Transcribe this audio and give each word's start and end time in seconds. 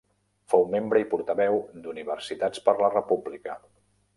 Fou 0.53 0.63
membre 0.75 1.01
i 1.03 1.07
portaveu 1.11 1.59
d'Universitats 1.83 2.65
per 2.69 2.77
la 2.85 2.93
República. 2.99 3.59